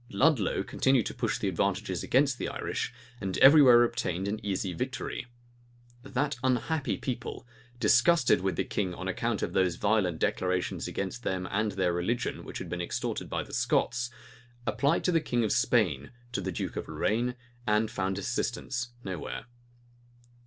[0.09, 4.73] Ludlow continued to push the advantages against the Irish, and every where obtained an easy
[4.73, 5.27] victory.
[6.01, 7.45] That unhappy people,
[7.79, 12.43] disgusted with the king on account of those violent declarations against them and their religion
[12.43, 14.09] which had been extorted by the Scots,
[14.65, 17.35] applied to the king of Spain, to the duke of Lorraine;
[17.67, 19.45] and found assistance nowhere.